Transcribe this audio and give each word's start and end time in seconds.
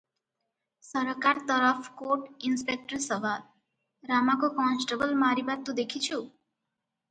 ସରକାର 0.85 1.43
ତରଫ 1.51 1.89
court 1.99 2.17
inspector 2.49 2.99
ସୱାଲ- 3.05 3.37
ରାମାକୁ 4.15 4.51
constable 4.57 5.21
ମାରିବା 5.27 5.61
ତୁ 5.69 5.79
ଦେଖିଛୁ? 5.85 6.23